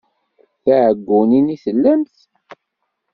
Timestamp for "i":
1.55-1.57